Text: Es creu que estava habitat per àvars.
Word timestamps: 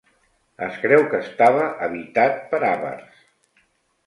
Es 0.67 0.79
creu 0.85 1.05
que 1.11 1.19
estava 1.25 1.67
habitat 1.89 2.41
per 2.55 2.63
àvars. 2.71 3.23